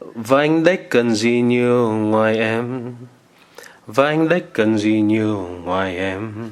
Và 0.00 0.38
anh 0.38 0.64
đếch 0.64 0.90
cần 0.90 1.14
gì 1.14 1.40
nhiều 1.40 1.92
ngoài 1.92 2.38
em 2.38 2.94
Và 3.86 4.04
anh 4.06 4.28
đếch 4.28 4.52
cần 4.52 4.78
gì 4.78 5.00
nhiều 5.00 5.48
ngoài 5.64 5.96
em 5.96 6.50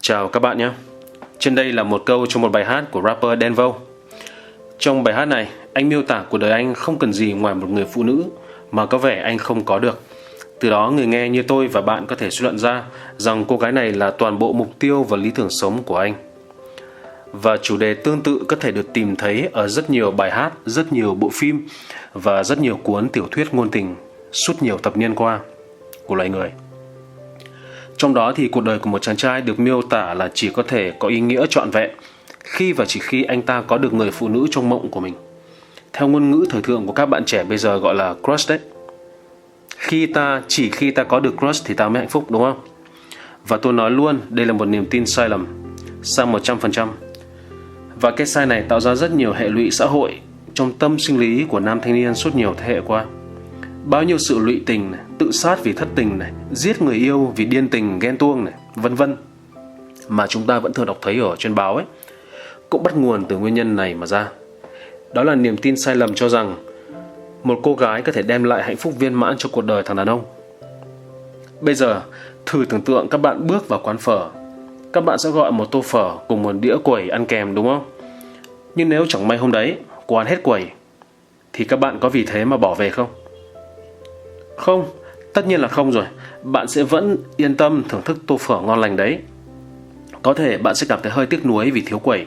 Chào 0.00 0.28
các 0.28 0.40
bạn 0.40 0.58
nhé 0.58 0.70
Trên 1.38 1.54
đây 1.54 1.72
là 1.72 1.82
một 1.82 2.02
câu 2.06 2.26
trong 2.26 2.42
một 2.42 2.52
bài 2.52 2.64
hát 2.64 2.84
của 2.90 3.02
rapper 3.02 3.40
Denvo 3.40 3.74
Trong 4.78 5.04
bài 5.04 5.14
hát 5.14 5.24
này, 5.24 5.48
anh 5.72 5.88
miêu 5.88 6.02
tả 6.02 6.24
cuộc 6.30 6.38
đời 6.38 6.50
anh 6.50 6.74
không 6.74 6.98
cần 6.98 7.12
gì 7.12 7.32
ngoài 7.32 7.54
một 7.54 7.70
người 7.70 7.84
phụ 7.84 8.02
nữ 8.02 8.24
mà 8.74 8.86
có 8.86 8.98
vẻ 8.98 9.22
anh 9.22 9.38
không 9.38 9.64
có 9.64 9.78
được. 9.78 10.02
Từ 10.60 10.70
đó 10.70 10.90
người 10.90 11.06
nghe 11.06 11.28
như 11.28 11.42
tôi 11.42 11.66
và 11.66 11.80
bạn 11.80 12.06
có 12.06 12.16
thể 12.16 12.30
suy 12.30 12.42
luận 12.42 12.58
ra 12.58 12.84
rằng 13.16 13.44
cô 13.48 13.56
gái 13.56 13.72
này 13.72 13.92
là 13.92 14.10
toàn 14.10 14.38
bộ 14.38 14.52
mục 14.52 14.78
tiêu 14.78 15.02
và 15.02 15.16
lý 15.16 15.30
tưởng 15.30 15.50
sống 15.50 15.82
của 15.82 15.96
anh. 15.96 16.14
Và 17.42 17.56
chủ 17.56 17.76
đề 17.76 17.94
tương 17.94 18.22
tự 18.22 18.44
có 18.48 18.56
thể 18.56 18.72
được 18.72 18.92
tìm 18.92 19.16
thấy 19.16 19.48
ở 19.52 19.68
rất 19.68 19.90
nhiều 19.90 20.10
bài 20.10 20.30
hát, 20.30 20.52
rất 20.66 20.92
nhiều 20.92 21.14
bộ 21.14 21.30
phim 21.32 21.66
và 22.12 22.44
rất 22.44 22.58
nhiều 22.58 22.76
cuốn 22.76 23.08
tiểu 23.08 23.28
thuyết 23.30 23.54
ngôn 23.54 23.70
tình 23.70 23.94
suốt 24.32 24.62
nhiều 24.62 24.78
thập 24.78 24.96
niên 24.96 25.14
qua 25.14 25.40
của 26.06 26.14
loài 26.14 26.28
người. 26.28 26.50
Trong 27.96 28.14
đó 28.14 28.32
thì 28.36 28.48
cuộc 28.48 28.60
đời 28.60 28.78
của 28.78 28.90
một 28.90 29.02
chàng 29.02 29.16
trai 29.16 29.40
được 29.40 29.58
miêu 29.58 29.82
tả 29.82 30.14
là 30.14 30.30
chỉ 30.34 30.48
có 30.48 30.62
thể 30.62 30.92
có 30.98 31.08
ý 31.08 31.20
nghĩa 31.20 31.46
trọn 31.50 31.70
vẹn 31.70 31.90
khi 32.44 32.72
và 32.72 32.84
chỉ 32.84 33.00
khi 33.02 33.22
anh 33.22 33.42
ta 33.42 33.60
có 33.60 33.78
được 33.78 33.92
người 33.92 34.10
phụ 34.10 34.28
nữ 34.28 34.46
trong 34.50 34.68
mộng 34.68 34.90
của 34.90 35.00
mình. 35.00 35.14
Theo 35.92 36.08
ngôn 36.08 36.30
ngữ 36.30 36.46
thời 36.50 36.62
thượng 36.62 36.86
của 36.86 36.92
các 36.92 37.06
bạn 37.06 37.24
trẻ 37.24 37.44
bây 37.44 37.58
giờ 37.58 37.78
gọi 37.78 37.94
là 37.94 38.14
crush 38.22 38.50
đấy. 38.50 38.58
Khi 39.78 40.06
ta, 40.06 40.42
chỉ 40.48 40.70
khi 40.70 40.90
ta 40.90 41.04
có 41.04 41.20
được 41.20 41.34
crush 41.38 41.66
thì 41.66 41.74
ta 41.74 41.88
mới 41.88 42.00
hạnh 42.00 42.08
phúc 42.08 42.30
đúng 42.30 42.42
không? 42.42 42.60
Và 43.48 43.56
tôi 43.56 43.72
nói 43.72 43.90
luôn, 43.90 44.20
đây 44.28 44.46
là 44.46 44.52
một 44.52 44.64
niềm 44.64 44.86
tin 44.90 45.06
sai 45.06 45.28
lầm, 45.28 45.46
sai 46.02 46.26
100%. 46.26 46.88
Và 48.04 48.10
cái 48.10 48.26
sai 48.26 48.46
này 48.46 48.62
tạo 48.62 48.80
ra 48.80 48.94
rất 48.94 49.12
nhiều 49.12 49.32
hệ 49.32 49.48
lụy 49.48 49.70
xã 49.70 49.86
hội 49.86 50.20
trong 50.54 50.72
tâm 50.72 50.98
sinh 50.98 51.20
lý 51.20 51.44
của 51.48 51.60
nam 51.60 51.80
thanh 51.80 51.94
niên 51.94 52.14
suốt 52.14 52.34
nhiều 52.34 52.54
thế 52.56 52.74
hệ 52.74 52.80
qua. 52.80 53.04
Bao 53.84 54.02
nhiêu 54.02 54.18
sự 54.18 54.38
lụy 54.38 54.62
tình 54.66 54.90
này, 54.90 55.00
tự 55.18 55.30
sát 55.30 55.64
vì 55.64 55.72
thất 55.72 55.88
tình 55.94 56.18
này, 56.18 56.32
giết 56.52 56.82
người 56.82 56.94
yêu 56.94 57.32
vì 57.36 57.44
điên 57.44 57.68
tình, 57.68 57.98
ghen 57.98 58.18
tuông 58.18 58.44
này, 58.44 58.54
vân 58.74 58.94
vân 58.94 59.16
mà 60.08 60.26
chúng 60.26 60.46
ta 60.46 60.58
vẫn 60.58 60.72
thường 60.72 60.86
đọc 60.86 60.98
thấy 61.02 61.20
ở 61.20 61.36
trên 61.38 61.54
báo 61.54 61.76
ấy 61.76 61.84
cũng 62.70 62.82
bắt 62.82 62.96
nguồn 62.96 63.24
từ 63.24 63.38
nguyên 63.38 63.54
nhân 63.54 63.76
này 63.76 63.94
mà 63.94 64.06
ra. 64.06 64.28
Đó 65.14 65.22
là 65.22 65.34
niềm 65.34 65.56
tin 65.56 65.76
sai 65.76 65.96
lầm 65.96 66.14
cho 66.14 66.28
rằng 66.28 66.56
một 67.42 67.60
cô 67.62 67.74
gái 67.74 68.02
có 68.02 68.12
thể 68.12 68.22
đem 68.22 68.44
lại 68.44 68.62
hạnh 68.62 68.76
phúc 68.76 68.92
viên 68.98 69.14
mãn 69.14 69.34
cho 69.38 69.48
cuộc 69.52 69.64
đời 69.64 69.82
thằng 69.82 69.96
đàn 69.96 70.06
ông. 70.06 70.24
Bây 71.60 71.74
giờ, 71.74 72.02
thử 72.46 72.64
tưởng 72.68 72.80
tượng 72.80 73.08
các 73.08 73.18
bạn 73.18 73.46
bước 73.46 73.68
vào 73.68 73.80
quán 73.84 73.98
phở. 73.98 74.28
Các 74.92 75.00
bạn 75.00 75.18
sẽ 75.18 75.30
gọi 75.30 75.52
một 75.52 75.70
tô 75.70 75.82
phở 75.82 76.16
cùng 76.28 76.42
một 76.42 76.52
đĩa 76.52 76.76
quẩy 76.84 77.08
ăn 77.08 77.26
kèm 77.26 77.54
đúng 77.54 77.66
không? 77.66 77.93
Nhưng 78.74 78.88
nếu 78.88 79.06
chẳng 79.08 79.28
may 79.28 79.38
hôm 79.38 79.52
đấy, 79.52 79.76
quán 80.06 80.26
hết 80.26 80.42
quẩy, 80.42 80.66
thì 81.52 81.64
các 81.64 81.80
bạn 81.80 81.98
có 82.00 82.08
vì 82.08 82.24
thế 82.24 82.44
mà 82.44 82.56
bỏ 82.56 82.74
về 82.74 82.90
không? 82.90 83.08
Không, 84.56 84.84
tất 85.34 85.46
nhiên 85.46 85.60
là 85.60 85.68
không 85.68 85.92
rồi. 85.92 86.04
Bạn 86.42 86.68
sẽ 86.68 86.82
vẫn 86.82 87.16
yên 87.36 87.54
tâm 87.54 87.82
thưởng 87.88 88.02
thức 88.04 88.18
tô 88.26 88.36
phở 88.36 88.60
ngon 88.60 88.80
lành 88.80 88.96
đấy. 88.96 89.18
Có 90.22 90.34
thể 90.34 90.58
bạn 90.58 90.74
sẽ 90.74 90.86
cảm 90.88 91.00
thấy 91.02 91.12
hơi 91.12 91.26
tiếc 91.26 91.46
nuối 91.46 91.70
vì 91.70 91.80
thiếu 91.80 91.98
quẩy. 91.98 92.26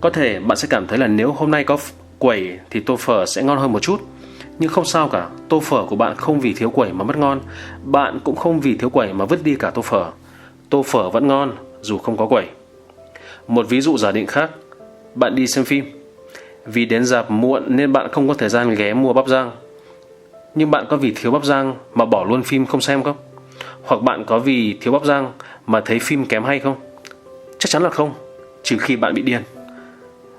Có 0.00 0.10
thể 0.10 0.40
bạn 0.40 0.58
sẽ 0.58 0.68
cảm 0.70 0.86
thấy 0.86 0.98
là 0.98 1.06
nếu 1.06 1.32
hôm 1.32 1.50
nay 1.50 1.64
có 1.64 1.78
quẩy 2.18 2.58
thì 2.70 2.80
tô 2.80 2.96
phở 2.96 3.26
sẽ 3.26 3.42
ngon 3.42 3.58
hơn 3.58 3.72
một 3.72 3.82
chút. 3.82 4.00
Nhưng 4.58 4.70
không 4.70 4.84
sao 4.84 5.08
cả, 5.08 5.28
tô 5.48 5.60
phở 5.60 5.84
của 5.84 5.96
bạn 5.96 6.16
không 6.16 6.40
vì 6.40 6.52
thiếu 6.52 6.70
quẩy 6.70 6.92
mà 6.92 7.04
mất 7.04 7.16
ngon. 7.16 7.40
Bạn 7.84 8.18
cũng 8.24 8.36
không 8.36 8.60
vì 8.60 8.76
thiếu 8.76 8.90
quẩy 8.90 9.12
mà 9.12 9.24
vứt 9.24 9.44
đi 9.44 9.54
cả 9.54 9.70
tô 9.70 9.82
phở. 9.82 10.10
Tô 10.70 10.82
phở 10.82 11.10
vẫn 11.10 11.26
ngon 11.26 11.52
dù 11.80 11.98
không 11.98 12.16
có 12.16 12.26
quẩy. 12.26 12.46
Một 13.48 13.66
ví 13.68 13.80
dụ 13.80 13.98
giả 13.98 14.12
định 14.12 14.26
khác, 14.26 14.50
bạn 15.18 15.34
đi 15.34 15.46
xem 15.46 15.64
phim. 15.64 15.84
Vì 16.66 16.84
đến 16.84 17.04
dạp 17.04 17.30
muộn 17.30 17.62
nên 17.76 17.92
bạn 17.92 18.08
không 18.12 18.28
có 18.28 18.34
thời 18.34 18.48
gian 18.48 18.74
ghé 18.74 18.94
mua 18.94 19.12
bắp 19.12 19.28
rang. 19.28 19.50
Nhưng 20.54 20.70
bạn 20.70 20.86
có 20.88 20.96
vì 20.96 21.12
thiếu 21.16 21.32
bắp 21.32 21.44
rang 21.44 21.74
mà 21.94 22.04
bỏ 22.04 22.24
luôn 22.24 22.42
phim 22.42 22.66
không 22.66 22.80
xem 22.80 23.02
không? 23.02 23.16
Hoặc 23.82 24.02
bạn 24.02 24.24
có 24.24 24.38
vì 24.38 24.78
thiếu 24.80 24.92
bắp 24.92 25.04
rang 25.04 25.32
mà 25.66 25.80
thấy 25.80 25.98
phim 25.98 26.26
kém 26.26 26.44
hay 26.44 26.58
không? 26.58 26.76
Chắc 27.58 27.70
chắn 27.70 27.82
là 27.82 27.90
không, 27.90 28.14
trừ 28.62 28.78
khi 28.78 28.96
bạn 28.96 29.14
bị 29.14 29.22
điên. 29.22 29.42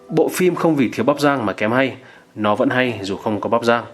Bộ 0.09 0.29
phim 0.34 0.56
không 0.56 0.75
vì 0.75 0.89
thiếu 0.94 1.06
bắp 1.06 1.19
rang 1.19 1.45
mà 1.45 1.53
kém 1.53 1.72
hay, 1.72 1.95
nó 2.35 2.56
vẫn 2.56 2.69
hay 2.69 3.00
dù 3.01 3.18
không 3.18 3.41
có 3.41 3.50
bắp 3.50 3.63
rang. 3.63 3.85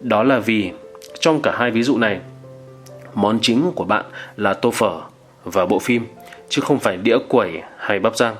Đó 0.00 0.22
là 0.22 0.38
vì 0.38 0.70
trong 1.20 1.42
cả 1.42 1.54
hai 1.58 1.70
ví 1.70 1.82
dụ 1.82 1.98
này, 1.98 2.20
món 3.14 3.38
chính 3.42 3.72
của 3.74 3.84
bạn 3.84 4.04
là 4.36 4.54
tô 4.54 4.70
phở 4.70 5.00
và 5.44 5.66
bộ 5.66 5.78
phim, 5.78 6.06
chứ 6.48 6.62
không 6.62 6.78
phải 6.78 6.96
đĩa 6.96 7.18
quẩy 7.28 7.62
hay 7.76 7.98
bắp 7.98 8.16
rang. 8.16 8.34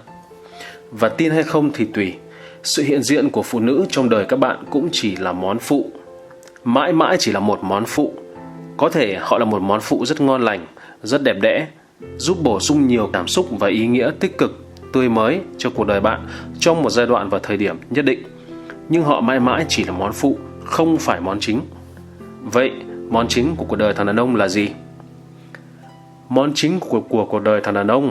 Và 0.93 1.09
tin 1.09 1.33
hay 1.33 1.43
không 1.43 1.71
thì 1.75 1.85
tùy, 1.85 2.15
sự 2.63 2.83
hiện 2.83 3.03
diện 3.03 3.31
của 3.31 3.43
phụ 3.43 3.61
nữ 3.61 3.87
trong 3.91 4.09
đời 4.09 4.25
các 4.29 4.39
bạn 4.39 4.65
cũng 4.71 4.89
chỉ 4.93 5.17
là 5.17 5.33
món 5.33 5.59
phụ. 5.59 5.91
Mãi 6.65 6.93
mãi 6.93 7.17
chỉ 7.19 7.33
là 7.33 7.41
một 7.41 7.59
món 7.63 7.85
phụ. 7.87 8.13
Có 8.77 8.89
thể 8.89 9.17
họ 9.21 9.39
là 9.39 9.45
một 9.45 9.63
món 9.63 9.81
phụ 9.81 10.05
rất 10.07 10.21
ngon 10.21 10.43
lành, 10.43 10.67
rất 11.03 11.23
đẹp 11.23 11.37
đẽ, 11.41 11.67
giúp 12.17 12.39
bổ 12.43 12.61
sung 12.61 12.87
nhiều 12.87 13.11
cảm 13.13 13.29
xúc 13.29 13.47
và 13.51 13.69
ý 13.69 13.87
nghĩa 13.87 14.11
tích 14.21 14.39
cực, 14.39 14.65
tươi 14.93 15.09
mới 15.09 15.41
cho 15.59 15.71
cuộc 15.71 15.87
đời 15.87 16.01
bạn 16.01 16.27
trong 16.61 16.83
một 16.83 16.91
giai 16.91 17.07
đoạn 17.07 17.29
và 17.29 17.39
thời 17.43 17.57
điểm 17.57 17.77
nhất 17.91 18.05
định. 18.05 18.23
Nhưng 18.89 19.03
họ 19.03 19.21
mãi 19.21 19.41
mãi 19.41 19.65
chỉ 19.69 19.85
là 19.85 19.93
món 19.93 20.13
phụ, 20.13 20.39
không 20.65 20.97
phải 20.97 21.21
món 21.21 21.41
chính. 21.41 21.61
Vậy, 22.43 22.71
món 23.11 23.29
chính 23.29 23.57
của 23.57 23.65
cuộc 23.65 23.77
đời 23.77 23.95
thằng 23.95 24.07
đàn 24.07 24.17
ông 24.17 24.37
là 24.37 24.49
gì? 24.49 24.69
Món 26.29 26.53
chính 26.55 26.81
của, 26.81 27.01
của 27.01 27.25
cuộc 27.25 27.39
đời 27.39 27.61
thằng 27.61 27.75
đàn 27.75 27.87
ông 27.87 28.11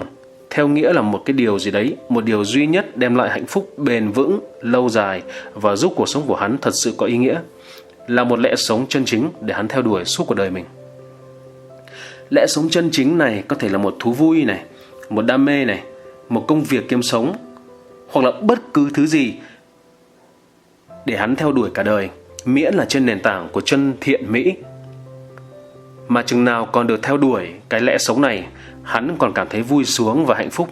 theo 0.51 0.67
nghĩa 0.67 0.94
là 0.94 1.01
một 1.01 1.22
cái 1.25 1.34
điều 1.34 1.59
gì 1.59 1.72
đấy, 1.72 1.95
một 2.09 2.25
điều 2.25 2.45
duy 2.45 2.67
nhất 2.67 2.97
đem 2.97 3.16
lại 3.16 3.29
hạnh 3.29 3.45
phúc 3.45 3.73
bền 3.78 4.12
vững, 4.12 4.39
lâu 4.62 4.89
dài 4.89 5.22
và 5.53 5.75
giúp 5.75 5.94
cuộc 5.95 6.09
sống 6.09 6.23
của 6.28 6.35
hắn 6.35 6.57
thật 6.62 6.72
sự 6.73 6.94
có 6.97 7.06
ý 7.06 7.17
nghĩa, 7.17 7.39
là 8.07 8.23
một 8.23 8.39
lẽ 8.39 8.56
sống 8.56 8.85
chân 8.89 9.06
chính 9.06 9.29
để 9.41 9.53
hắn 9.53 9.67
theo 9.67 9.81
đuổi 9.81 10.06
suốt 10.06 10.23
cuộc 10.28 10.35
đời 10.35 10.50
mình. 10.50 10.66
Lẽ 12.29 12.45
sống 12.47 12.69
chân 12.69 12.89
chính 12.91 13.17
này 13.17 13.44
có 13.47 13.56
thể 13.56 13.69
là 13.69 13.78
một 13.78 13.95
thú 14.00 14.13
vui 14.13 14.44
này 14.44 14.59
một 15.12 15.25
đam 15.25 15.45
mê 15.45 15.66
này 15.66 15.84
một 16.29 16.45
công 16.47 16.63
việc 16.63 16.89
kiếm 16.89 17.01
sống 17.01 17.35
hoặc 18.12 18.25
là 18.25 18.31
bất 18.41 18.73
cứ 18.73 18.89
thứ 18.94 19.06
gì 19.06 19.33
để 21.06 21.18
hắn 21.18 21.35
theo 21.35 21.51
đuổi 21.51 21.69
cả 21.73 21.83
đời 21.83 22.09
miễn 22.45 22.73
là 22.73 22.85
trên 22.85 23.06
nền 23.06 23.19
tảng 23.19 23.50
của 23.51 23.62
chân 23.62 23.94
thiện 24.01 24.31
mỹ. 24.31 24.53
Mà 26.07 26.22
chừng 26.22 26.45
nào 26.45 26.66
còn 26.66 26.88
được 26.88 27.03
theo 27.03 27.18
đuổi 27.18 27.50
cái 27.69 27.81
lẽ 27.81 27.97
sống 27.97 28.22
này 28.22 28.47
hắn 28.84 29.16
còn 29.18 29.34
cảm 29.34 29.47
thấy 29.50 29.62
vui 29.62 29.86
sướng 29.86 30.25
và 30.25 30.36
hạnh 30.36 30.50
phúc 30.50 30.69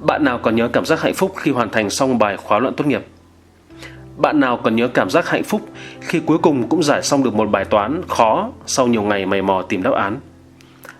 bạn 0.00 0.24
nào 0.24 0.38
còn 0.42 0.56
nhớ 0.56 0.68
cảm 0.68 0.84
giác 0.84 1.00
hạnh 1.00 1.14
phúc 1.14 1.32
khi 1.36 1.50
hoàn 1.50 1.70
thành 1.70 1.90
xong 1.90 2.18
bài 2.18 2.36
khóa 2.36 2.58
luận 2.58 2.74
tốt 2.74 2.86
nghiệp 2.86 3.06
bạn 4.16 4.40
nào 4.40 4.60
còn 4.62 4.76
nhớ 4.76 4.88
cảm 4.88 5.10
giác 5.10 5.28
hạnh 5.28 5.42
phúc 5.42 5.60
khi 6.00 6.20
cuối 6.26 6.38
cùng 6.38 6.68
cũng 6.68 6.82
giải 6.82 7.02
xong 7.02 7.24
được 7.24 7.34
một 7.34 7.50
bài 7.50 7.64
toán 7.64 8.02
khó 8.08 8.50
sau 8.66 8.86
nhiều 8.86 9.02
ngày 9.02 9.26
mày 9.26 9.42
mò 9.42 9.62
tìm 9.62 9.82
đáp 9.82 9.92
án? 9.94 10.16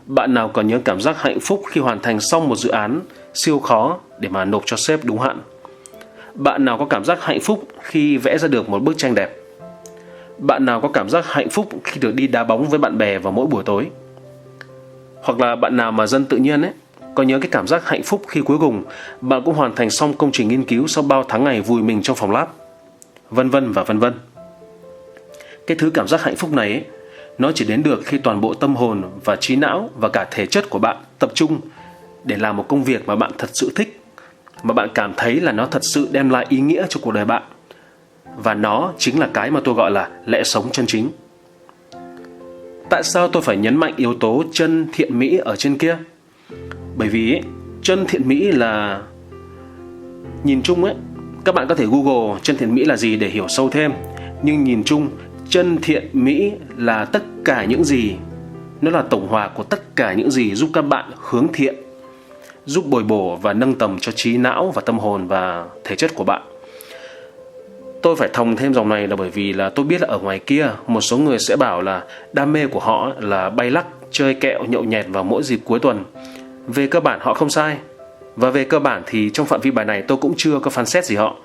Bạn 0.07 0.35
nào 0.35 0.49
còn 0.49 0.67
nhớ 0.67 0.81
cảm 0.85 1.01
giác 1.01 1.23
hạnh 1.23 1.41
phúc 1.41 1.63
khi 1.71 1.81
hoàn 1.81 2.01
thành 2.01 2.21
xong 2.21 2.49
một 2.49 2.57
dự 2.57 2.71
án 2.71 3.01
siêu 3.35 3.59
khó 3.59 3.99
để 4.21 4.29
mà 4.29 4.45
nộp 4.45 4.63
cho 4.67 4.77
sếp 4.77 5.05
đúng 5.05 5.19
hạn? 5.19 5.41
Bạn 6.35 6.65
nào 6.65 6.79
có 6.79 6.85
cảm 6.85 7.05
giác 7.05 7.25
hạnh 7.25 7.41
phúc 7.41 7.69
khi 7.83 8.17
vẽ 8.17 8.39
ra 8.39 8.49
được 8.49 8.69
một 8.69 8.83
bức 8.83 8.99
tranh 8.99 9.15
đẹp? 9.15 9.37
Bạn 10.39 10.65
nào 10.65 10.81
có 10.81 10.89
cảm 10.89 11.09
giác 11.09 11.27
hạnh 11.27 11.51
phúc 11.51 11.69
khi 11.85 12.01
được 12.01 12.15
đi 12.15 12.27
đá 12.27 12.45
bóng 12.45 12.69
với 12.69 12.79
bạn 12.79 12.99
bè 12.99 13.19
vào 13.19 13.33
mỗi 13.33 13.47
buổi 13.47 13.63
tối? 13.65 13.91
Hoặc 15.25 15.41
là 15.41 15.57
bạn 15.57 15.77
nào 15.77 15.93
mà 15.93 16.07
dân 16.07 16.25
tự 16.25 16.37
nhiên 16.37 16.63
ấy, 16.63 16.73
có 17.15 17.23
nhớ 17.23 17.39
cái 17.39 17.49
cảm 17.53 17.67
giác 17.67 17.89
hạnh 17.89 18.03
phúc 18.03 18.23
khi 18.29 18.41
cuối 18.41 18.59
cùng 18.59 18.85
bạn 19.21 19.43
cũng 19.45 19.55
hoàn 19.55 19.75
thành 19.75 19.91
xong 19.91 20.15
công 20.15 20.33
trình 20.33 20.49
nghiên 20.49 20.65
cứu 20.65 20.87
sau 20.87 21.05
bao 21.05 21.25
tháng 21.29 21.45
ngày 21.45 21.61
vùi 21.61 21.83
mình 21.83 22.03
trong 22.03 22.17
phòng 22.17 22.31
lab? 22.31 22.49
vân 23.31 23.51
vân 23.51 23.73
và 23.73 23.83
vân 23.83 23.99
vân. 23.99 24.15
Cái 25.67 25.77
thứ 25.77 25.91
cảm 25.91 26.09
giác 26.09 26.23
hạnh 26.23 26.37
phúc 26.37 26.53
này 26.53 26.73
ấy, 26.73 26.85
nó 27.39 27.53
chỉ 27.53 27.65
đến 27.65 27.83
được 27.83 28.01
khi 28.05 28.19
toàn 28.19 28.41
bộ 28.41 28.55
tâm 28.55 28.77
hồn 28.77 29.03
và 29.25 29.37
trí 29.37 29.57
não 29.57 29.91
và 29.97 30.09
cả 30.09 30.27
thể 30.31 30.47
chất 30.47 30.71
của 30.71 30.79
bạn 30.79 30.97
tập 31.19 31.31
trung 31.35 31.61
để 32.25 32.37
làm 32.37 32.57
một 32.57 32.69
công 32.69 32.85
việc 32.85 33.07
mà 33.07 33.17
bạn 33.17 33.31
thật 33.39 33.51
sự 33.53 33.73
thích, 33.77 34.01
mà 34.63 34.75
bạn 34.75 34.89
cảm 34.95 35.15
thấy 35.17 35.41
là 35.41 35.53
nó 35.53 35.67
thật 35.67 35.85
sự 35.85 36.09
đem 36.13 36.31
lại 36.31 36.47
ý 36.49 36.61
nghĩa 36.61 36.87
cho 36.89 37.01
cuộc 37.03 37.11
đời 37.11 37.25
bạn. 37.25 37.43
Và 38.37 38.55
nó 38.55 38.93
chính 38.99 39.21
là 39.21 39.29
cái 39.35 39.51
mà 39.51 39.61
tôi 39.65 39.75
gọi 39.75 39.91
là 39.91 40.09
lẽ 40.27 40.43
sống 40.45 40.71
chân 40.73 40.87
chính. 40.87 41.11
Tại 42.91 43.03
sao 43.03 43.29
tôi 43.29 43.43
phải 43.43 43.57
nhấn 43.57 43.77
mạnh 43.77 43.95
yếu 43.97 44.15
tố 44.15 44.45
chân 44.53 44.87
thiện 44.93 45.19
mỹ 45.19 45.37
ở 45.37 45.57
trên 45.57 45.79
kia? 45.79 45.97
Bởi 46.97 47.09
vì 47.09 47.41
chân 47.83 48.05
thiện 48.09 48.29
mỹ 48.29 48.53
là 48.53 49.03
nhìn 50.45 50.63
chung 50.63 50.85
ấy 50.85 50.95
các 51.45 51.55
bạn 51.55 51.67
có 51.69 51.75
thể 51.75 51.87
Google 51.87 52.41
chân 52.43 52.57
thiện 52.57 52.75
mỹ 52.75 52.85
là 52.85 52.97
gì 52.97 53.17
để 53.17 53.29
hiểu 53.29 53.49
sâu 53.49 53.71
thêm. 53.71 53.93
Nhưng 54.43 54.65
nhìn 54.65 54.85
chung, 54.85 55.09
chân 55.49 55.79
thiện 55.83 56.09
mỹ 56.13 56.53
là 56.77 57.05
tất 57.05 57.23
cả 57.45 57.65
những 57.65 57.85
gì. 57.85 58.15
Nó 58.81 58.91
là 58.91 59.03
tổng 59.03 59.29
hòa 59.29 59.49
của 59.49 59.63
tất 59.63 59.97
cả 59.97 60.13
những 60.13 60.31
gì 60.31 60.55
giúp 60.55 60.71
các 60.73 60.83
bạn 60.83 61.11
hướng 61.21 61.47
thiện, 61.53 61.75
giúp 62.67 62.85
bồi 62.87 63.03
bổ 63.03 63.37
và 63.37 63.53
nâng 63.53 63.75
tầm 63.75 63.99
cho 64.01 64.13
trí 64.13 64.37
não 64.37 64.73
và 64.75 64.83
tâm 64.87 64.99
hồn 64.99 65.27
và 65.27 65.67
thể 65.85 65.97
chất 65.97 66.15
của 66.15 66.25
bạn. 66.25 66.43
Tôi 68.05 68.17
phải 68.17 68.29
thòng 68.33 68.57
thêm 68.57 68.75
dòng 68.75 68.89
này 68.89 69.09
là 69.09 69.17
bởi 69.17 69.31
vì 69.31 69.53
là 69.53 69.71
tôi 69.71 69.87
biết 69.87 70.01
là 70.01 70.09
ở 70.11 70.19
ngoài 70.19 70.39
kia 70.39 70.71
một 70.87 71.01
số 71.01 71.19
người 71.19 71.39
sẽ 71.39 71.57
bảo 71.57 71.83
là 71.83 72.05
đam 72.33 72.53
mê 72.53 72.67
của 72.67 72.81
họ 72.81 73.13
là 73.19 73.51
bay 73.51 73.71
lắc, 73.71 73.87
chơi 74.11 74.35
kẹo, 74.35 74.65
nhậu 74.65 74.85
nhẹt 74.85 75.07
vào 75.09 75.25
mỗi 75.25 75.43
dịp 75.43 75.61
cuối 75.65 75.79
tuần. 75.79 76.05
Về 76.67 76.87
cơ 76.87 77.01
bản 77.01 77.19
họ 77.23 77.35
không 77.35 77.51
sai, 77.51 77.77
và 78.37 78.51
về 78.51 78.65
cơ 78.65 78.79
bản 78.79 79.03
thì 79.07 79.31
trong 79.31 79.47
phạm 79.47 79.61
vi 79.61 79.71
bài 79.71 79.85
này 79.85 80.03
tôi 80.03 80.19
cũng 80.19 80.35
chưa 80.37 80.59
có 80.59 80.71
phán 80.71 80.87
xét 80.87 81.05
gì 81.05 81.17
họ. 81.17 81.37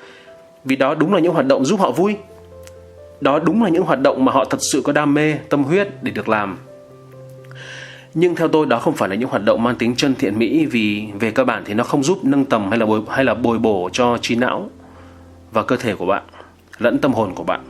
Vì 0.66 0.76
đó 0.76 0.96
đúng 0.96 1.14
là 1.14 1.20
những 1.20 1.34
hoạt 1.34 1.46
động 1.46 1.66
giúp 1.66 1.80
họ 1.80 1.92
vui. 1.92 2.18
đó 3.22 3.40
đúng 3.40 3.64
là 3.64 3.70
những 3.70 3.84
hoạt 3.84 4.02
động 4.02 4.26
mà 4.26 4.32
họ 4.32 4.46
thật 4.46 4.58
sự 4.62 4.82
có 4.82 4.94
đam 4.94 5.14
mê 5.14 5.34
tâm 5.50 5.64
huyết 5.64 5.88
để 6.02 6.12
được 6.12 6.30
làm 6.30 6.58
nhưng 8.14 8.36
theo 8.36 8.48
tôi 8.48 8.66
đó 8.66 8.80
không 8.80 8.94
phải 8.94 9.10
là 9.10 9.16
những 9.16 9.30
hoạt 9.30 9.44
động 9.44 9.64
mang 9.64 9.76
tính 9.76 9.96
chân 9.96 10.16
thiện 10.16 10.40
mỹ 10.40 10.66
vì 10.66 11.08
về 11.20 11.32
cơ 11.32 11.44
bản 11.44 11.64
thì 11.66 11.74
nó 11.74 11.84
không 11.84 12.04
giúp 12.04 12.20
nâng 12.24 12.46
tầm 12.46 12.70
hay 12.70 12.80
là 12.80 12.86
bồi, 12.86 13.02
hay 13.10 13.26
là 13.26 13.34
bồi 13.34 13.60
bổ 13.60 13.90
cho 13.94 14.18
trí 14.22 14.36
não 14.36 14.70
và 15.52 15.64
cơ 15.64 15.76
thể 15.76 15.96
của 15.96 16.06
bạn 16.06 16.24
lẫn 16.80 17.00
tâm 17.00 17.14
hồn 17.14 17.36
của 17.36 17.44
bạn. 17.44 17.64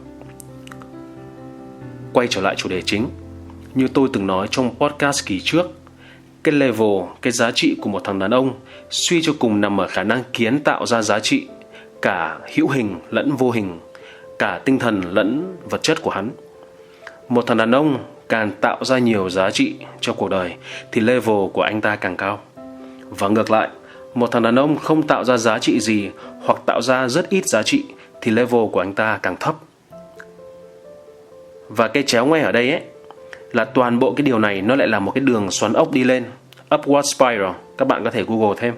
Quay 2.14 2.28
trở 2.28 2.42
lại 2.42 2.56
chủ 2.58 2.70
đề 2.70 2.82
chính, 2.82 3.08
như 3.76 3.88
tôi 3.88 4.10
từng 4.14 4.28
nói 4.28 4.48
trong 4.52 4.76
podcast 4.80 5.26
kỳ 5.26 5.40
trước, 5.40 5.72
cái 6.44 6.54
level, 6.54 7.02
cái 7.22 7.34
giá 7.34 7.52
trị 7.52 7.76
của 7.82 7.90
một 7.90 8.04
thằng 8.04 8.20
đàn 8.20 8.32
ông 8.32 8.54
suy 8.90 9.22
cho 9.22 9.34
cùng 9.40 9.62
nằm 9.62 9.82
ở 9.82 9.88
khả 9.88 10.04
năng 10.04 10.24
kiến 10.34 10.60
tạo 10.60 10.86
ra 10.86 11.02
giá 11.02 11.20
trị, 11.20 11.48
cả 12.02 12.40
hữu 12.56 12.70
hình 12.70 12.96
lẫn 13.10 13.36
vô 13.36 13.52
hình, 13.52 13.80
cả 14.40 14.62
tinh 14.66 14.80
thần 14.80 15.02
lẫn 15.12 15.58
vật 15.70 15.84
chất 15.84 16.02
của 16.02 16.12
hắn. 16.12 16.32
Một 17.30 17.48
thằng 17.48 17.58
đàn 17.58 17.72
ông 17.72 18.04
càng 18.30 18.52
tạo 18.62 18.86
ra 18.86 18.98
nhiều 18.98 19.30
giá 19.30 19.52
trị 19.52 19.76
cho 20.02 20.14
cuộc 20.14 20.30
đời 20.30 20.54
thì 20.92 21.02
level 21.02 21.48
của 21.54 21.62
anh 21.62 21.82
ta 21.82 21.96
càng 21.96 22.18
cao. 22.18 22.40
Và 23.10 23.28
ngược 23.28 23.52
lại, 23.52 23.70
một 24.14 24.32
thằng 24.32 24.44
đàn 24.44 24.60
ông 24.60 24.78
không 24.78 25.08
tạo 25.08 25.24
ra 25.24 25.38
giá 25.38 25.60
trị 25.60 25.80
gì 25.80 26.10
hoặc 26.44 26.60
tạo 26.66 26.82
ra 26.82 27.08
rất 27.08 27.30
ít 27.30 27.48
giá 27.48 27.64
trị 27.64 27.84
thì 28.22 28.32
level 28.32 28.62
của 28.72 28.80
anh 28.80 28.94
ta 28.94 29.20
càng 29.24 29.36
thấp. 29.40 29.56
Và 31.70 31.88
cái 31.88 32.04
chéo 32.04 32.26
ngay 32.26 32.42
ở 32.42 32.52
đây 32.52 32.72
ấy, 32.72 32.82
là 33.52 33.66
toàn 33.66 34.00
bộ 34.00 34.14
cái 34.14 34.24
điều 34.24 34.40
này 34.40 34.62
nó 34.62 34.76
lại 34.76 34.88
là 34.88 35.00
một 35.00 35.12
cái 35.12 35.22
đường 35.22 35.52
xoắn 35.52 35.74
ốc 35.74 35.92
đi 35.92 36.04
lên. 36.04 36.24
Upward 36.70 37.02
spiral. 37.02 37.52
Các 37.78 37.88
bạn 37.88 38.04
có 38.04 38.12
thể 38.12 38.24
google 38.28 38.56
thêm. 38.58 38.74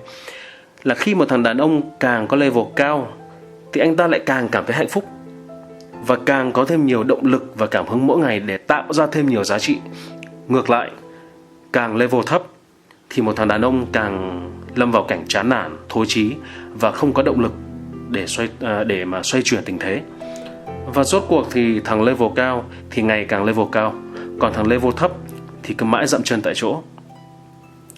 Là 0.83 0.95
khi 0.95 1.15
một 1.15 1.25
thằng 1.29 1.43
đàn 1.43 1.57
ông 1.57 1.81
càng 1.99 2.27
có 2.27 2.37
level 2.37 2.63
cao, 2.75 3.07
thì 3.73 3.81
anh 3.81 3.95
ta 3.95 4.07
lại 4.07 4.19
càng 4.25 4.47
cảm 4.51 4.65
thấy 4.65 4.75
hạnh 4.75 4.89
phúc. 4.89 5.03
Và 6.05 6.17
càng 6.25 6.51
có 6.51 6.65
thêm 6.65 6.85
nhiều 6.85 7.03
động 7.03 7.25
lực 7.25 7.53
và 7.57 7.67
cảm 7.67 7.87
hứng 7.87 8.07
mỗi 8.07 8.17
ngày 8.17 8.39
để 8.39 8.57
tạo 8.57 8.93
ra 8.93 9.07
thêm 9.07 9.29
nhiều 9.29 9.43
giá 9.43 9.59
trị. 9.59 9.77
Ngược 10.47 10.69
lại, 10.69 10.91
càng 11.73 11.97
level 11.97 12.21
thấp, 12.25 12.43
thì 13.09 13.21
một 13.21 13.35
thằng 13.35 13.47
đàn 13.47 13.61
ông 13.61 13.85
càng 13.91 14.47
lâm 14.75 14.91
vào 14.91 15.03
cảnh 15.03 15.23
chán 15.27 15.49
nản, 15.49 15.77
thối 15.89 16.05
chí 16.07 16.35
và 16.73 16.91
không 16.91 17.13
có 17.13 17.23
động 17.23 17.39
lực 17.39 17.53
để 18.11 18.27
xoay 18.27 18.49
à, 18.59 18.83
để 18.83 19.05
mà 19.05 19.23
xoay 19.23 19.43
chuyển 19.43 19.63
tình 19.63 19.79
thế. 19.79 20.01
Và 20.93 21.03
rốt 21.03 21.23
cuộc 21.27 21.47
thì 21.51 21.79
thằng 21.79 22.03
level 22.03 22.29
cao 22.35 22.65
thì 22.89 23.01
ngày 23.01 23.25
càng 23.25 23.45
level 23.45 23.65
cao 23.71 23.93
còn 24.39 24.53
thằng 24.53 24.67
level 24.67 24.91
thấp 24.97 25.11
thì 25.63 25.73
cứ 25.73 25.85
mãi 25.85 26.07
dậm 26.07 26.23
chân 26.23 26.41
tại 26.41 26.53
chỗ. 26.55 26.81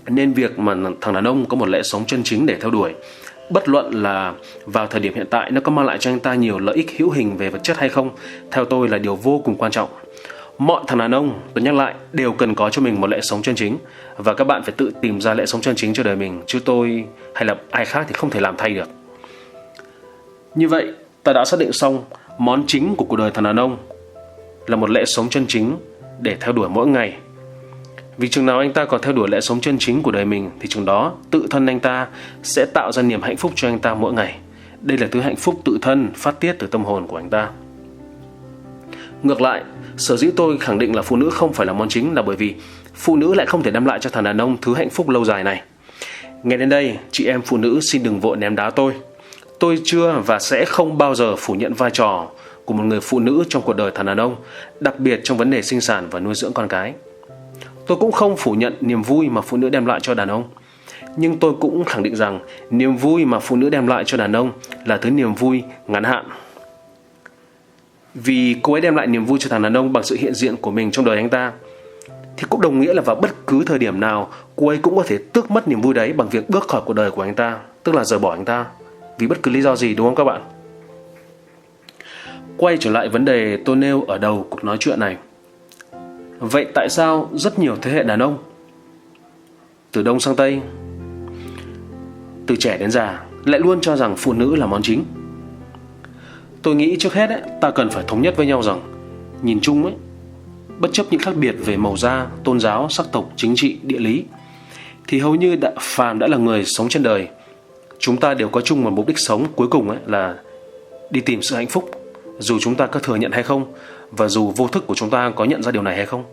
Nên 0.07 0.33
việc 0.33 0.59
mà 0.59 0.75
thằng 1.01 1.13
đàn 1.13 1.27
ông 1.27 1.45
có 1.45 1.57
một 1.57 1.69
lẽ 1.69 1.81
sống 1.83 2.05
chân 2.05 2.23
chính 2.23 2.45
để 2.45 2.57
theo 2.61 2.71
đuổi 2.71 2.93
bất 3.49 3.69
luận 3.69 4.03
là 4.03 4.33
vào 4.65 4.87
thời 4.87 5.01
điểm 5.01 5.13
hiện 5.13 5.27
tại 5.29 5.51
nó 5.51 5.61
có 5.61 5.71
mang 5.71 5.85
lại 5.85 5.97
cho 5.97 6.11
anh 6.11 6.19
ta 6.19 6.33
nhiều 6.33 6.59
lợi 6.59 6.75
ích 6.75 6.91
hữu 6.97 7.11
hình 7.11 7.37
về 7.37 7.49
vật 7.49 7.63
chất 7.63 7.77
hay 7.77 7.89
không 7.89 8.09
theo 8.51 8.65
tôi 8.65 8.89
là 8.89 8.97
điều 8.97 9.15
vô 9.15 9.41
cùng 9.45 9.55
quan 9.55 9.71
trọng. 9.71 9.89
Mọi 10.57 10.83
thằng 10.87 10.97
đàn 10.97 11.11
ông 11.11 11.39
tôi 11.53 11.63
nhắc 11.63 11.73
lại 11.73 11.93
đều 12.13 12.31
cần 12.31 12.55
có 12.55 12.69
cho 12.69 12.81
mình 12.81 13.01
một 13.01 13.07
lẽ 13.07 13.21
sống 13.21 13.41
chân 13.41 13.55
chính. 13.55 13.77
Và 14.17 14.33
các 14.33 14.43
bạn 14.43 14.63
phải 14.63 14.73
tự 14.77 14.91
tìm 15.01 15.21
ra 15.21 15.33
lẽ 15.33 15.45
sống 15.45 15.61
chân 15.61 15.75
chính 15.75 15.93
cho 15.93 16.03
đời 16.03 16.15
mình 16.15 16.41
chứ 16.47 16.59
tôi 16.65 17.05
hay 17.35 17.45
là 17.45 17.55
ai 17.71 17.85
khác 17.85 18.05
thì 18.07 18.13
không 18.13 18.29
thể 18.29 18.39
làm 18.39 18.57
thay 18.57 18.69
được 18.69 18.89
như 20.55 20.67
vậy 20.67 20.91
ta 21.23 21.33
đã 21.33 21.45
xác 21.45 21.59
định 21.59 21.73
xong 21.73 22.03
món 22.37 22.63
chính 22.67 22.95
của 22.95 23.05
cuộc 23.05 23.15
đời 23.15 23.31
thằng 23.33 23.43
đàn 23.43 23.59
ông 23.59 23.77
là 24.67 24.75
một 24.75 24.89
lẽ 24.89 25.05
sống 25.05 25.29
chân 25.29 25.45
chính 25.47 25.77
để 26.21 26.37
theo 26.39 26.53
đuổi 26.53 26.69
mỗi 26.69 26.87
ngày 26.87 27.17
vì 28.17 28.29
chừng 28.29 28.45
nào 28.45 28.59
anh 28.59 28.73
ta 28.73 28.85
còn 28.85 29.01
theo 29.01 29.13
đuổi 29.13 29.27
lẽ 29.29 29.39
sống 29.41 29.59
chân 29.59 29.77
chính 29.79 30.01
của 30.01 30.11
đời 30.11 30.25
mình 30.25 30.49
thì 30.59 30.67
chừng 30.67 30.85
đó 30.85 31.13
tự 31.31 31.47
thân 31.49 31.65
anh 31.65 31.79
ta 31.79 32.07
sẽ 32.43 32.65
tạo 32.65 32.91
ra 32.91 33.01
niềm 33.01 33.21
hạnh 33.21 33.37
phúc 33.37 33.51
cho 33.55 33.67
anh 33.67 33.79
ta 33.79 33.93
mỗi 33.93 34.13
ngày. 34.13 34.35
Đây 34.81 34.97
là 34.97 35.07
thứ 35.11 35.19
hạnh 35.19 35.35
phúc 35.35 35.61
tự 35.65 35.77
thân 35.81 36.09
phát 36.15 36.39
tiết 36.39 36.53
từ 36.59 36.67
tâm 36.67 36.83
hồn 36.83 37.07
của 37.07 37.17
anh 37.17 37.29
ta. 37.29 37.49
Ngược 39.23 39.41
lại, 39.41 39.63
sở 39.97 40.17
dĩ 40.17 40.29
tôi 40.35 40.57
khẳng 40.57 40.79
định 40.79 40.95
là 40.95 41.01
phụ 41.01 41.15
nữ 41.15 41.29
không 41.29 41.53
phải 41.53 41.67
là 41.67 41.73
món 41.73 41.89
chính 41.89 42.13
là 42.13 42.21
bởi 42.21 42.35
vì 42.35 42.55
phụ 42.95 43.15
nữ 43.15 43.33
lại 43.33 43.45
không 43.45 43.63
thể 43.63 43.71
đem 43.71 43.85
lại 43.85 43.99
cho 43.99 44.09
thằng 44.09 44.23
đàn 44.23 44.37
ông 44.37 44.57
thứ 44.61 44.75
hạnh 44.75 44.89
phúc 44.89 45.09
lâu 45.09 45.25
dài 45.25 45.43
này. 45.43 45.61
Nghe 46.43 46.57
đến 46.57 46.69
đây, 46.69 46.97
chị 47.11 47.25
em 47.25 47.41
phụ 47.41 47.57
nữ 47.57 47.79
xin 47.81 48.03
đừng 48.03 48.19
vội 48.19 48.37
ném 48.37 48.55
đá 48.55 48.69
tôi. 48.69 48.93
Tôi 49.59 49.81
chưa 49.83 50.21
và 50.25 50.39
sẽ 50.39 50.65
không 50.65 50.97
bao 50.97 51.15
giờ 51.15 51.35
phủ 51.35 51.53
nhận 51.53 51.73
vai 51.73 51.89
trò 51.93 52.27
của 52.65 52.73
một 52.73 52.83
người 52.83 52.99
phụ 52.99 53.19
nữ 53.19 53.43
trong 53.49 53.63
cuộc 53.65 53.73
đời 53.73 53.91
thằng 53.95 54.05
đàn 54.05 54.17
ông, 54.17 54.35
đặc 54.79 54.99
biệt 54.99 55.21
trong 55.23 55.37
vấn 55.37 55.51
đề 55.51 55.61
sinh 55.61 55.81
sản 55.81 56.07
và 56.11 56.19
nuôi 56.19 56.35
dưỡng 56.35 56.53
con 56.53 56.67
cái. 56.67 56.93
Tôi 57.87 57.97
cũng 57.97 58.11
không 58.11 58.37
phủ 58.37 58.51
nhận 58.51 58.73
niềm 58.81 59.01
vui 59.01 59.29
mà 59.29 59.41
phụ 59.41 59.57
nữ 59.57 59.69
đem 59.69 59.85
lại 59.85 59.99
cho 59.99 60.13
đàn 60.13 60.27
ông. 60.27 60.43
Nhưng 61.17 61.39
tôi 61.39 61.53
cũng 61.59 61.83
khẳng 61.83 62.03
định 62.03 62.15
rằng 62.15 62.39
niềm 62.71 62.95
vui 62.95 63.25
mà 63.25 63.39
phụ 63.39 63.55
nữ 63.55 63.69
đem 63.69 63.87
lại 63.87 64.03
cho 64.05 64.17
đàn 64.17 64.33
ông 64.33 64.51
là 64.85 64.97
thứ 64.97 65.09
niềm 65.09 65.33
vui 65.33 65.63
ngắn 65.87 66.03
hạn. 66.03 66.25
Vì 68.13 68.55
cô 68.61 68.73
ấy 68.73 68.81
đem 68.81 68.95
lại 68.95 69.07
niềm 69.07 69.25
vui 69.25 69.39
cho 69.41 69.49
thằng 69.49 69.61
đàn 69.61 69.77
ông 69.77 69.93
bằng 69.93 70.03
sự 70.03 70.17
hiện 70.19 70.33
diện 70.33 70.57
của 70.57 70.71
mình 70.71 70.91
trong 70.91 71.05
đời 71.05 71.17
anh 71.17 71.29
ta 71.29 71.51
thì 72.37 72.47
cũng 72.49 72.61
đồng 72.61 72.79
nghĩa 72.79 72.93
là 72.93 73.01
vào 73.01 73.15
bất 73.15 73.47
cứ 73.47 73.63
thời 73.65 73.79
điểm 73.79 73.99
nào 73.99 74.29
cô 74.55 74.67
ấy 74.67 74.77
cũng 74.77 74.95
có 74.95 75.03
thể 75.07 75.17
tước 75.17 75.51
mất 75.51 75.67
niềm 75.67 75.81
vui 75.81 75.93
đấy 75.93 76.13
bằng 76.13 76.29
việc 76.29 76.49
bước 76.49 76.67
khỏi 76.67 76.81
cuộc 76.85 76.93
đời 76.93 77.11
của 77.11 77.21
anh 77.21 77.35
ta, 77.35 77.59
tức 77.83 77.95
là 77.95 78.03
rời 78.03 78.19
bỏ 78.19 78.31
anh 78.31 78.45
ta. 78.45 78.65
Vì 79.19 79.27
bất 79.27 79.43
cứ 79.43 79.51
lý 79.51 79.61
do 79.61 79.75
gì 79.75 79.95
đúng 79.95 80.07
không 80.07 80.15
các 80.15 80.23
bạn? 80.23 80.41
Quay 82.57 82.77
trở 82.79 82.91
lại 82.91 83.09
vấn 83.09 83.25
đề 83.25 83.57
tôi 83.65 83.75
nêu 83.75 84.01
ở 84.01 84.17
đầu 84.17 84.47
cuộc 84.49 84.63
nói 84.63 84.77
chuyện 84.79 84.99
này– 84.99 85.17
Vậy 86.45 86.67
tại 86.73 86.89
sao 86.89 87.29
rất 87.33 87.59
nhiều 87.59 87.75
thế 87.81 87.91
hệ 87.91 88.03
đàn 88.03 88.19
ông 88.19 88.37
từ 89.91 90.03
đông 90.03 90.19
sang 90.19 90.35
tây 90.35 90.61
từ 92.47 92.55
trẻ 92.55 92.77
đến 92.77 92.91
già 92.91 93.23
lại 93.45 93.59
luôn 93.59 93.81
cho 93.81 93.95
rằng 93.95 94.15
phụ 94.17 94.33
nữ 94.33 94.55
là 94.55 94.65
món 94.65 94.81
chính? 94.81 95.03
Tôi 96.61 96.75
nghĩ 96.75 96.95
trước 96.99 97.13
hết 97.13 97.29
ấy, 97.29 97.41
ta 97.61 97.71
cần 97.71 97.89
phải 97.89 98.03
thống 98.07 98.21
nhất 98.21 98.37
với 98.37 98.45
nhau 98.45 98.63
rằng 98.63 98.81
nhìn 99.41 99.59
chung 99.61 99.83
ấy 99.83 99.93
bất 100.79 100.93
chấp 100.93 101.05
những 101.11 101.21
khác 101.21 101.35
biệt 101.35 101.55
về 101.65 101.77
màu 101.77 101.97
da 101.97 102.27
tôn 102.43 102.59
giáo 102.59 102.89
sắc 102.89 103.05
tộc 103.11 103.31
chính 103.35 103.53
trị 103.55 103.77
địa 103.83 103.99
lý 103.99 104.23
thì 105.07 105.19
hầu 105.19 105.35
như 105.35 105.55
đã, 105.55 105.71
phàm 105.79 106.19
đã 106.19 106.27
là 106.27 106.37
người 106.37 106.65
sống 106.65 106.89
trên 106.89 107.03
đời 107.03 107.27
chúng 108.03 108.17
ta 108.17 108.33
đều 108.33 108.49
có 108.49 108.61
chung 108.61 108.83
một 108.83 108.89
mục 108.93 109.07
đích 109.07 109.19
sống 109.19 109.45
cuối 109.55 109.67
cùng 109.67 109.89
ấy 109.89 109.97
là 110.05 110.35
đi 111.09 111.21
tìm 111.21 111.41
sự 111.41 111.55
hạnh 111.55 111.67
phúc, 111.67 111.91
dù 112.39 112.57
chúng 112.61 112.75
ta 112.75 112.87
có 112.87 112.99
thừa 112.99 113.15
nhận 113.15 113.31
hay 113.31 113.43
không, 113.43 113.65
và 114.11 114.27
dù 114.27 114.53
vô 114.55 114.67
thức 114.67 114.87
của 114.87 114.95
chúng 114.95 115.09
ta 115.09 115.31
có 115.35 115.45
nhận 115.45 115.63
ra 115.63 115.71
điều 115.71 115.81
này 115.81 115.95
hay 115.95 116.05
không. 116.05 116.23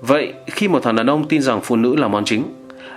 Vậy, 0.00 0.32
khi 0.46 0.68
một 0.68 0.82
thằng 0.82 0.96
đàn 0.96 1.10
ông 1.10 1.28
tin 1.28 1.42
rằng 1.42 1.60
phụ 1.62 1.76
nữ 1.76 1.96
là 1.96 2.08
món 2.08 2.24
chính, 2.24 2.44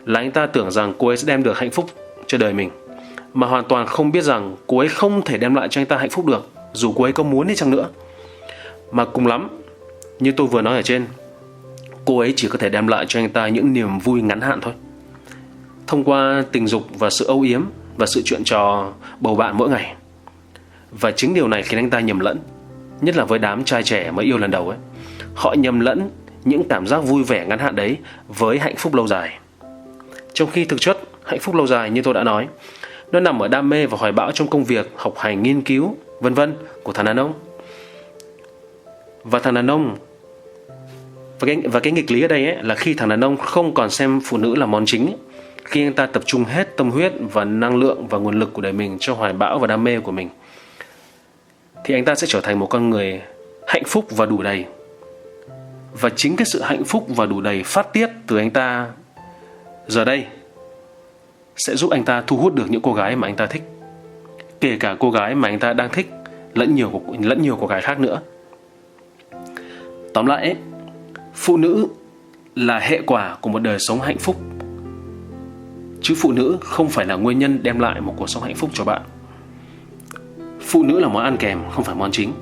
là 0.06 0.20
anh 0.20 0.32
ta 0.32 0.46
tưởng 0.46 0.72
rằng 0.72 0.94
cô 0.98 1.08
ấy 1.08 1.18
sẽ 1.18 1.28
đem 1.28 1.44
được 1.44 1.58
hạnh 1.58 1.72
phúc 1.72 1.86
cho 2.28 2.38
đời 2.38 2.54
mình, 2.54 2.70
mà 3.34 3.48
hoàn 3.48 3.64
toàn 3.64 3.88
không 3.88 4.12
biết 4.12 4.24
rằng 4.24 4.56
cô 4.68 4.78
ấy 4.78 4.88
không 4.88 5.22
thể 5.22 5.38
đem 5.38 5.56
lại 5.56 5.68
cho 5.72 5.82
anh 5.82 5.88
ta 5.88 5.98
hạnh 5.98 6.10
phúc 6.10 6.26
được, 6.26 6.50
dù 6.74 6.94
cô 6.96 7.04
ấy 7.04 7.14
có 7.14 7.24
muốn 7.24 7.48
đi 7.48 7.56
chăng 7.56 7.72
nữa. 7.72 7.88
Mà 8.92 9.06
cùng 9.06 9.28
lắm, 9.28 9.50
như 10.20 10.32
tôi 10.32 10.48
vừa 10.48 10.62
nói 10.62 10.75
ở 10.75 10.82
trên, 10.82 11.06
cô 12.06 12.20
ấy 12.20 12.34
chỉ 12.36 12.48
có 12.48 12.58
thể 12.58 12.70
đem 12.70 12.88
lại 12.88 13.06
cho 13.08 13.20
anh 13.20 13.30
ta 13.30 13.48
những 13.48 13.74
niềm 13.74 14.00
vui 14.00 14.22
ngắn 14.22 14.42
hạn 14.42 14.62
thôi 14.62 14.74
thông 15.89 16.03
qua 16.03 16.43
tình 16.51 16.67
dục 16.67 16.84
và 17.00 17.10
sự 17.10 17.25
âu 17.25 17.41
yếm 17.41 17.62
và 17.98 18.05
sự 18.05 18.22
chuyện 18.25 18.43
trò 18.43 18.91
bầu 19.19 19.36
bạn 19.36 19.58
mỗi 19.58 19.69
ngày. 19.69 19.96
Và 20.91 21.12
chính 21.12 21.34
điều 21.34 21.48
này 21.48 21.63
khiến 21.63 21.79
anh 21.79 21.89
ta 21.89 22.00
nhầm 22.00 22.19
lẫn 22.19 22.39
nhất 23.01 23.15
là 23.17 23.25
với 23.25 23.39
đám 23.39 23.63
trai 23.63 23.84
trẻ 23.84 24.12
mới 24.12 24.25
yêu 24.25 24.38
lần 24.38 24.51
đầu 24.51 24.69
ấy. 24.69 24.77
Họ 25.36 25.53
nhầm 25.53 25.79
lẫn 25.79 26.10
những 26.46 26.63
cảm 26.69 26.88
giác 26.88 26.98
vui 26.98 27.24
vẻ 27.24 27.46
ngắn 27.46 27.60
hạn 27.60 27.75
đấy 27.75 27.98
với 28.27 28.60
hạnh 28.60 28.75
phúc 28.77 28.96
lâu 28.96 29.08
dài. 29.08 29.39
Trong 30.34 30.50
khi 30.51 30.65
thực 30.65 30.81
chất 30.81 30.98
hạnh 31.25 31.39
phúc 31.39 31.55
lâu 31.55 31.67
dài 31.67 31.89
như 31.89 32.01
tôi 32.01 32.13
đã 32.13 32.24
nói 32.24 32.48
nó 33.12 33.19
nằm 33.19 33.41
ở 33.41 33.48
đam 33.48 33.69
mê 33.69 33.86
và 33.86 33.98
hoài 33.98 34.12
bão 34.12 34.31
trong 34.31 34.48
công 34.48 34.63
việc 34.63 34.91
học 34.96 35.13
hành 35.17 35.43
nghiên 35.43 35.62
cứu 35.62 35.96
vân 36.19 36.34
vân 36.34 36.53
của 36.84 36.93
thằng 36.93 37.05
đàn 37.05 37.19
ông. 37.19 37.34
Và 39.24 39.39
thằng 39.39 39.53
đàn 39.53 39.67
ông 39.67 39.98
và 41.39 41.46
cái, 41.46 41.58
và 41.63 41.79
cái 41.79 41.93
nghịch 41.93 42.12
lý 42.12 42.22
ở 42.22 42.27
đây 42.27 42.46
ấy, 42.46 42.63
là 42.63 42.75
khi 42.75 42.93
thằng 42.93 43.10
đàn 43.10 43.24
ông 43.24 43.38
không 43.38 43.74
còn 43.74 43.89
xem 43.89 44.22
phụ 44.25 44.38
nữ 44.38 44.55
là 44.55 44.65
món 44.65 44.84
chính 44.86 45.08
ấy, 45.08 45.15
khi 45.70 45.88
anh 45.88 45.94
ta 45.94 46.06
tập 46.06 46.24
trung 46.26 46.46
hết 46.46 46.78
tâm 46.78 46.92
huyết 46.92 47.14
và 47.20 47.46
năng 47.46 47.76
lượng 47.76 48.08
và 48.08 48.18
nguồn 48.18 48.40
lực 48.40 48.54
của 48.54 48.62
đời 48.62 48.74
mình 48.74 48.98
cho 49.00 49.14
hoài 49.14 49.34
bão 49.34 49.60
và 49.60 49.68
đam 49.68 49.84
mê 49.84 50.00
của 50.00 50.12
mình, 50.12 50.30
thì 51.84 51.94
anh 51.94 52.06
ta 52.06 52.16
sẽ 52.16 52.28
trở 52.28 52.42
thành 52.42 52.60
một 52.60 52.66
con 52.66 52.90
người 52.90 53.22
hạnh 53.68 53.84
phúc 53.86 54.06
và 54.10 54.26
đủ 54.26 54.42
đầy. 54.42 54.66
Và 56.02 56.10
chính 56.16 56.36
cái 56.36 56.46
sự 56.46 56.62
hạnh 56.62 56.84
phúc 56.84 57.06
và 57.08 57.26
đủ 57.26 57.42
đầy 57.42 57.64
phát 57.64 57.94
tiết 57.94 58.10
từ 58.28 58.38
anh 58.38 58.52
ta 58.52 58.88
giờ 59.88 60.06
đây 60.06 60.26
sẽ 61.56 61.76
giúp 61.76 61.92
anh 61.92 62.04
ta 62.04 62.24
thu 62.28 62.38
hút 62.38 62.56
được 62.56 62.66
những 62.70 62.82
cô 62.82 62.94
gái 62.94 63.16
mà 63.16 63.28
anh 63.28 63.36
ta 63.36 63.46
thích, 63.46 63.64
kể 64.62 64.78
cả 64.80 64.96
cô 65.00 65.12
gái 65.12 65.36
mà 65.36 65.48
anh 65.48 65.60
ta 65.60 65.74
đang 65.74 65.90
thích 65.90 66.10
lẫn 66.54 66.76
nhiều 66.76 67.02
lẫn 67.20 67.42
nhiều 67.42 67.58
cô 67.62 67.68
gái 67.68 67.82
khác 67.82 68.00
nữa. 68.00 68.22
Tóm 70.14 70.26
lại 70.26 70.56
phụ 71.34 71.58
nữ 71.58 71.88
là 72.56 72.80
hệ 72.80 73.02
quả 73.06 73.38
của 73.42 73.50
một 73.50 73.60
đời 73.60 73.78
sống 73.80 74.02
hạnh 74.02 74.18
phúc 74.18 74.36
chứ 76.01 76.15
phụ 76.18 76.32
nữ 76.32 76.58
không 76.62 76.89
phải 76.89 77.06
là 77.06 77.15
nguyên 77.15 77.39
nhân 77.39 77.60
đem 77.63 77.79
lại 77.79 78.01
một 78.01 78.13
cuộc 78.18 78.29
sống 78.29 78.44
hạnh 78.44 78.56
phúc 78.56 78.70
cho 78.74 78.84
bạn 78.84 79.01
phụ 80.62 80.84
nữ 80.84 81.00
là 81.00 81.08
món 81.08 81.24
ăn 81.24 81.38
kèm 81.38 81.60
không 81.72 81.84
phải 81.84 81.96
món 81.96 82.12
chính 82.12 82.34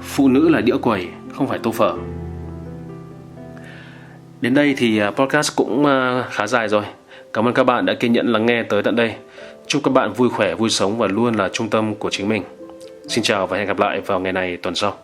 phụ 0.00 0.28
nữ 0.28 0.48
là 0.48 0.60
đĩa 0.60 0.76
quầy 0.76 1.08
không 1.32 1.48
phải 1.48 1.58
tô 1.58 1.72
phở 1.72 1.94
Đến 4.44 4.54
đây 4.54 4.74
thì 4.78 4.98
à, 4.98 5.10
podcast 5.10 5.56
cũng 5.56 5.86
à, 5.86 6.24
khá 6.30 6.46
dài 6.46 6.68
rồi. 6.68 6.82
Cảm 7.32 7.48
ơn 7.48 7.54
các 7.54 7.64
bạn 7.64 7.86
đã 7.86 7.94
kiên 7.94 8.12
nhẫn 8.12 8.32
lắng 8.32 8.46
nghe 8.46 8.62
tới 8.62 8.82
tận 8.82 8.96
đây. 8.96 9.14
Chúc 9.66 9.82
các 9.84 9.90
bạn 9.90 10.12
vui 10.12 10.28
khỏe, 10.28 10.54
vui 10.54 10.70
sống 10.70 10.98
và 10.98 11.06
luôn 11.06 11.34
là 11.34 11.48
trung 11.48 11.68
tâm 11.68 11.94
của 11.94 12.10
chính 12.10 12.28
mình. 12.28 12.42
Xin 13.08 13.24
chào 13.24 13.46
và 13.46 13.58
hẹn 13.58 13.66
gặp 13.66 13.78
lại 13.78 14.00
vào 14.00 14.20
ngày 14.20 14.32
này 14.32 14.56
tuần 14.56 14.74
sau. 14.74 14.96